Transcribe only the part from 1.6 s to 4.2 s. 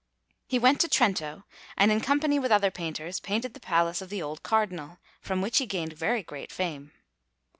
and, in company with other painters, painted the palace of the